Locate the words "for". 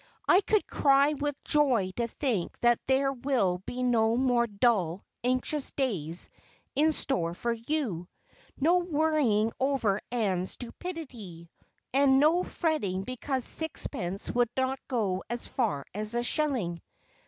7.35-7.53